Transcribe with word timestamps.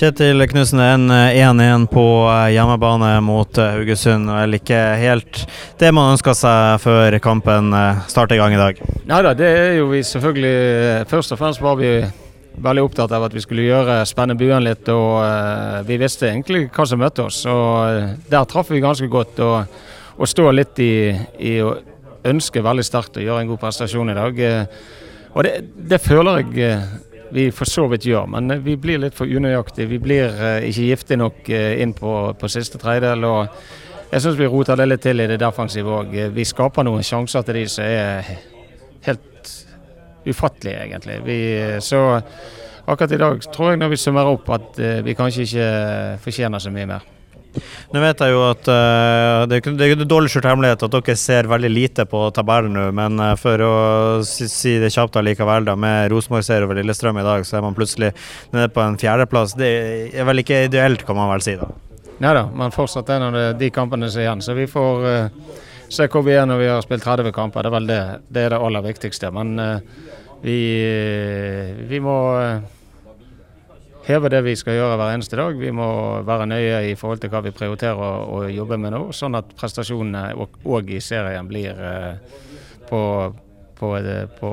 Kjetil 0.00 0.46
Knutsen, 0.48 0.80
en 0.80 1.10
1-1 1.12 1.82
på 1.92 2.02
eh, 2.24 2.54
hjemmebane 2.54 3.18
mot 3.20 3.58
eh, 3.60 3.74
Haugesund. 3.74 4.30
Vel 4.32 4.56
ikke 4.56 4.78
helt 4.96 5.42
det 5.76 5.90
man 5.92 6.14
ønska 6.14 6.32
seg 6.32 6.78
før 6.80 7.18
kampen 7.20 7.68
eh, 7.76 7.98
starter 8.08 8.38
i 8.38 8.40
gang 8.40 8.56
i 8.56 8.60
dag? 8.62 8.80
Nei 9.10 9.18
da, 9.26 9.34
det 9.36 9.50
er 9.58 9.76
jo 9.76 9.90
vi 9.90 10.00
selvfølgelig 10.08 11.02
Først 11.10 11.34
og 11.36 11.40
fremst 11.42 11.60
var 11.60 11.76
vi 11.82 11.90
veldig 12.64 12.86
opptatt 12.86 13.12
av 13.12 13.26
at 13.28 13.36
vi 13.36 13.42
skulle 13.44 13.66
gjøre 13.66 13.98
spenne 14.08 14.38
buen 14.40 14.64
litt. 14.64 14.88
Og 14.88 15.84
vi 15.84 16.00
visste 16.00 16.30
egentlig 16.30 16.70
hva 16.72 16.88
som 16.88 17.04
møtte 17.04 17.28
oss. 17.28 17.42
Og 17.52 18.24
der 18.32 18.48
traff 18.48 18.72
vi 18.72 18.80
ganske 18.80 19.10
godt. 19.12 19.44
Og, 19.44 19.84
og 20.16 20.32
stå 20.32 20.48
litt 20.56 20.80
i, 20.80 21.12
i 21.44 21.58
å 21.60 21.76
ønske 22.32 22.64
veldig 22.64 22.88
sterkt 22.88 23.20
å 23.20 23.28
gjøre 23.28 23.44
en 23.44 23.52
god 23.52 23.64
prestasjon 23.68 24.16
i 24.16 24.16
dag. 24.16 24.42
og 25.34 25.44
det, 25.44 25.54
det 25.92 26.00
føler 26.08 26.40
jeg 26.40 26.80
vi 27.32 27.50
for 27.54 27.68
så 27.68 27.86
vidt 27.90 28.06
gjør, 28.08 28.26
men 28.30 28.52
vi 28.64 28.76
blir 28.80 29.00
litt 29.02 29.16
for 29.16 29.30
unøyaktige. 29.30 29.88
Vi 29.90 30.00
blir 30.02 30.34
uh, 30.34 30.58
ikke 30.66 30.88
giftige 30.88 31.20
nok 31.20 31.50
uh, 31.50 31.82
inn 31.82 31.94
på, 31.96 32.14
på, 32.40 32.50
siste 32.50 32.80
tredjedel. 32.80 33.24
og 33.24 34.10
Jeg 34.12 34.24
syns 34.24 34.38
vi 34.40 34.48
roter 34.50 34.80
det 34.80 34.88
litt 34.88 35.04
til 35.06 35.22
i 35.22 35.28
det 35.30 35.40
defensive 35.42 36.00
òg. 36.00 36.16
Vi 36.34 36.48
skaper 36.48 36.86
noen 36.86 37.06
sjanser 37.06 37.46
til 37.46 37.60
de 37.60 37.66
som 37.70 37.86
er 37.86 38.34
helt 39.06 39.54
ufattelige, 40.26 40.82
egentlig. 40.88 41.20
Vi, 41.24 41.38
så 41.80 42.02
akkurat 42.86 43.14
i 43.14 43.22
dag 43.22 43.46
tror 43.54 43.70
jeg 43.70 43.80
når 43.80 43.94
vi 43.94 44.02
summerer 44.02 44.34
opp 44.34 44.50
at 44.52 44.82
vi 45.06 45.14
kanskje 45.14 45.46
ikke 45.46 45.70
fortjener 46.24 46.62
så 46.62 46.74
mye 46.74 46.90
mer. 46.90 47.08
Nå 47.90 48.02
vet 48.02 48.22
jeg 48.22 48.34
jo 48.34 48.42
at 48.46 48.68
uh, 48.70 49.44
det, 49.50 49.58
er, 49.58 49.74
det 49.78 49.88
er 49.88 50.04
dårlig 50.08 50.30
skjult 50.32 50.46
hemmelighet 50.46 50.84
at 50.86 50.94
dere 50.94 51.16
ser 51.18 51.48
veldig 51.50 51.70
lite 51.72 52.06
på 52.10 52.22
tabellen 52.36 52.76
nå, 52.76 52.86
men 52.96 53.18
uh, 53.22 53.32
for 53.40 53.64
å 53.66 53.72
si, 54.26 54.46
si, 54.50 54.76
det 54.82 54.92
kjapt 54.94 55.18
allikevel, 55.20 55.66
da, 55.66 55.76
med 55.80 56.10
Rosenborg-seier 56.12 56.66
over 56.66 56.78
Lillestrøm 56.78 57.18
i 57.20 57.26
dag, 57.26 57.46
så 57.46 57.58
er 57.58 57.66
man 57.66 57.76
plutselig 57.76 58.12
nede 58.54 58.70
på 58.74 58.84
en 58.84 58.98
fjerdeplass. 59.00 59.56
Det 59.58 59.70
er 60.14 60.28
vel 60.28 60.44
ikke 60.44 60.64
ideelt, 60.68 61.04
kan 61.08 61.18
man 61.18 61.32
vel 61.34 61.44
si 61.44 61.56
da? 61.60 61.70
Nei 62.20 62.34
da, 62.36 62.46
men 62.52 62.74
fortsatt 62.74 63.10
en 63.14 63.28
av 63.30 63.40
de 63.58 63.70
kampene 63.74 64.10
som 64.12 64.20
er 64.20 64.28
igjen. 64.28 64.44
Så 64.44 64.56
vi 64.58 64.68
får 64.70 65.06
uh, 65.06 65.54
se 65.90 66.06
hvor 66.12 66.26
vi 66.26 66.36
er 66.36 66.46
når 66.46 66.62
vi 66.62 66.70
har 66.70 66.84
spilt 66.86 67.06
30 67.06 67.34
kamper. 67.34 67.64
Det 67.64 67.72
er 67.72 67.78
vel 67.78 67.90
det, 67.90 68.02
det, 68.28 68.44
er 68.44 68.54
det 68.54 68.60
aller 68.60 68.84
viktigste. 68.84 69.32
Men 69.34 69.56
vi, 70.44 70.60
vi 71.88 71.98
må 72.04 72.18
heve 74.06 74.30
det 74.32 74.40
vi 74.44 74.56
skal 74.56 74.76
gjøre 74.78 74.96
hver 74.98 75.14
eneste 75.14 75.38
dag. 75.38 75.56
Vi 75.58 75.72
må 75.74 75.88
være 76.26 76.48
nøye 76.50 76.80
i 76.90 76.96
forhold 76.98 77.22
til 77.22 77.32
hva 77.32 77.42
vi 77.44 77.54
prioriterer 77.54 78.00
å, 78.00 78.42
jobbe 78.50 78.78
med 78.80 78.94
nå, 78.94 79.02
sånn 79.16 79.38
at 79.38 79.52
prestasjonene 79.58 80.32
òg 80.38 80.92
i 80.94 81.00
serien 81.04 81.48
blir 81.48 81.76
eh, 81.76 82.38
på, 82.88 83.02
på, 83.78 83.92
på, 84.40 84.52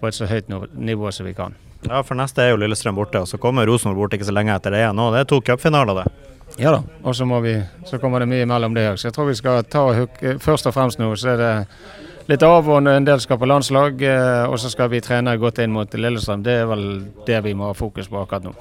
på, 0.00 0.08
et 0.08 0.18
så 0.18 0.28
høyt 0.30 0.50
nivå 0.74 1.12
som 1.14 1.28
vi 1.28 1.36
kan. 1.36 1.56
Ja, 1.82 2.02
for 2.06 2.18
neste 2.18 2.44
er 2.44 2.52
jo 2.52 2.60
Lillestrøm 2.62 2.98
borte, 2.98 3.24
og 3.24 3.30
så 3.30 3.40
kommer 3.42 3.66
Rosenborg 3.66 4.04
bort 4.04 4.14
ikke 4.18 4.28
så 4.28 4.34
lenge 4.34 4.54
etter 4.54 4.74
det 4.74 4.84
igjen. 4.84 5.00
Det 5.14 5.24
er 5.24 5.30
to 5.30 5.40
cupfinaler, 5.42 6.02
det. 6.02 6.30
Ja 6.60 6.74
da, 6.74 6.82
og 7.02 7.16
så, 7.16 7.24
så 7.88 7.98
kommer 7.98 8.20
det 8.20 8.28
mye 8.28 8.46
mellom 8.46 8.74
det 8.76 8.84
òg. 8.90 9.00
Så 9.00 9.08
jeg 9.08 9.16
tror 9.16 9.30
vi 9.30 9.38
skal 9.38 9.64
ta 9.64 9.86
Først 10.42 10.68
og 10.68 10.74
fremst 10.76 11.00
nå 11.00 11.08
så 11.16 11.32
er 11.32 11.40
det 11.40 11.52
litt 12.30 12.42
av, 12.46 12.68
og 12.68 12.90
en 12.90 13.08
del 13.08 13.22
skal 13.22 13.40
på 13.40 13.48
landslag. 13.50 14.02
Eh, 14.02 14.44
og 14.48 14.58
så 14.60 14.70
skal 14.72 14.92
vi 14.92 15.02
trene 15.04 15.38
godt 15.40 15.62
inn 15.64 15.74
mot 15.74 15.94
Lillestrøm. 15.94 16.44
Det 16.46 16.60
er 16.62 16.68
vel 16.70 16.86
det 17.26 17.42
vi 17.46 17.56
må 17.58 17.70
ha 17.70 17.78
fokus 17.78 18.10
på 18.10 18.20
akkurat 18.22 18.46
nå. 18.46 18.54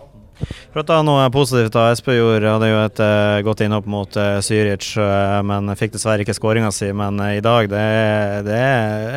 For 0.72 0.82
å 0.82 0.86
ta 0.88 1.00
noe 1.06 1.28
positivt, 1.34 1.74
da. 1.76 1.90
Espejord 1.94 2.46
hadde 2.48 2.70
jo 2.72 2.80
et 2.82 3.02
uh, 3.04 3.42
godt 3.46 3.64
innhopp 3.66 3.88
mot 3.92 4.18
uh, 4.18 4.40
Syric, 4.44 4.88
uh, 4.98 5.40
men 5.46 5.70
fikk 5.78 5.96
dessverre 5.96 6.26
ikke 6.26 6.36
skåringa 6.38 6.72
si. 6.76 6.90
Men 6.98 7.20
uh, 7.22 7.34
i 7.38 7.44
dag, 7.46 7.70
det, 7.72 7.86
det 8.48 8.62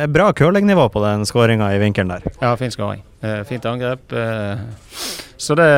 er 0.05 0.11
bra 0.11 0.29
curlingnivå 0.37 0.87
på 0.93 1.03
den 1.05 1.25
skåringa 1.27 1.71
i 1.75 1.81
vinkelen 1.81 2.13
der. 2.13 2.27
Ja, 2.41 2.53
fin 2.59 2.73
skåring. 2.73 3.03
fint 3.49 3.65
angrep. 3.65 4.13
så 5.37 5.55
det, 5.55 5.69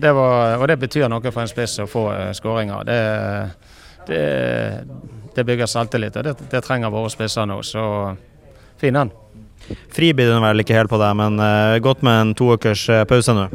det, 0.00 0.12
var 0.12 0.56
Og 0.56 0.68
det 0.68 0.78
betyr 0.80 1.08
noe 1.12 1.32
for 1.32 1.42
en 1.42 1.50
spiss 1.50 1.76
å 1.84 1.90
få 1.90 2.06
uh, 2.12 2.30
skåringer. 2.36 2.88
Det, 2.88 3.00
det, 4.08 4.22
det, 5.34 5.46
bygger 5.46 5.70
selvtillit, 5.70 6.16
og 6.20 6.26
det, 6.28 6.34
det 6.52 6.64
trenger 6.64 6.94
våre 6.94 7.12
spisser 7.12 7.46
nå. 7.50 7.60
Så 7.66 7.84
fin 8.80 8.96
den. 8.96 9.12
Fri 9.94 10.12
blir 10.12 10.28
det 10.28 10.40
vel 10.44 10.60
ikke 10.60 10.76
helt 10.76 10.92
på 10.92 11.00
deg, 11.00 11.14
men 11.16 11.40
godt 11.82 12.02
med 12.04 12.20
en 12.20 12.34
to 12.36 12.50
uh, 12.52 13.04
pause 13.08 13.36
nå? 13.36 13.48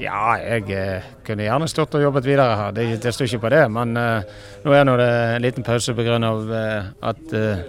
Ja, 0.00 0.32
jeg 0.40 0.70
eh, 0.72 1.08
kunne 1.26 1.44
gjerne 1.44 1.68
stått 1.68 1.94
og 1.98 2.02
jobbet 2.02 2.24
videre 2.24 2.56
her. 2.56 2.72
Det, 2.72 2.86
det 3.02 3.12
står 3.12 3.28
ikke 3.28 3.42
på 3.44 3.52
det. 3.52 3.64
Men 3.72 3.92
eh, 4.00 4.30
nå 4.64 4.72
er 4.72 4.88
det 4.88 5.08
en 5.36 5.44
liten 5.44 5.66
pause 5.66 5.92
pga. 5.96 6.16
Eh, 6.16 6.88
at 7.10 7.34
eh, 7.36 7.62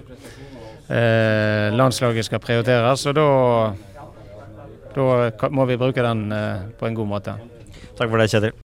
eh, 0.88 1.68
landslaget 1.76 2.30
skal 2.30 2.44
prioriteres. 2.44 3.04
Og 3.12 3.18
da, 3.20 3.28
da 4.96 5.52
må 5.52 5.68
vi 5.68 5.80
bruke 5.82 6.08
den 6.08 6.30
eh, 6.32 6.68
på 6.80 6.88
en 6.88 7.00
god 7.02 7.16
måte. 7.18 7.36
Takk 8.00 8.08
for 8.08 8.22
det, 8.22 8.32
Kjetil. 8.32 8.56